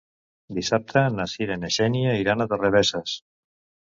[0.57, 3.17] Dissabte na Cira i na Xènia iran a Torrebesses.